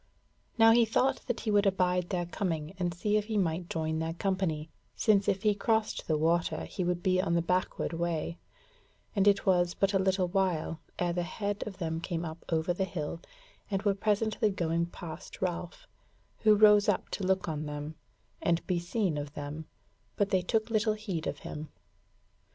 [0.57, 3.99] Now he thought that he would abide their coming and see if he might join
[3.99, 8.39] their company, since if he crossed the water he would be on the backward way:
[9.15, 12.73] and it was but a little while ere the head of them came up over
[12.73, 13.19] the hill,
[13.69, 15.85] and were presently going past Ralph,
[16.39, 17.93] who rose up to look on them,
[18.41, 19.67] and be seen of them,
[20.15, 21.69] but they took little heed of him.